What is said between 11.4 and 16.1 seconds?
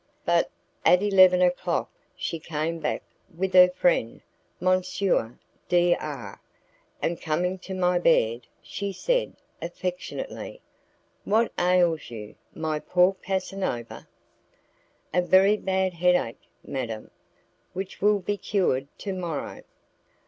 ails you, my poor Casanova?" "A very bad